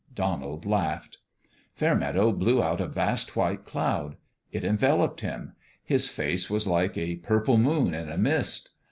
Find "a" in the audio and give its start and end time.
2.81-2.87, 6.97-7.17, 8.09-8.17